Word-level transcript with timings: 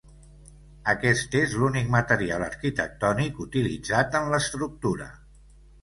Aquest 0.93 1.37
és 1.41 1.53
l'únic 1.59 1.93
material 1.97 2.47
arquitectònic 2.47 3.41
utilitzat 3.47 4.21
en 4.23 4.31
l’estructura. 4.35 5.17